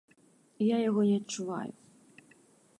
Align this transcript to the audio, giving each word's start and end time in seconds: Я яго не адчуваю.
Я 0.67 0.77
яго 0.89 1.01
не 1.09 1.15
адчуваю. 1.21 1.71